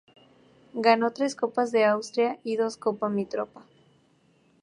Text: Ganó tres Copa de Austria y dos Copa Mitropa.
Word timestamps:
Ganó 0.87 1.11
tres 1.11 1.35
Copa 1.35 1.65
de 1.67 1.85
Austria 1.85 2.39
y 2.43 2.55
dos 2.55 2.75
Copa 2.75 3.07
Mitropa. 3.07 3.63